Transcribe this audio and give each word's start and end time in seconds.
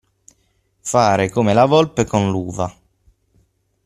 Fare 0.79 1.29
come 1.29 1.53
la 1.53 1.65
volpe 1.67 2.05
con 2.05 2.31
l'uva. 2.31 2.75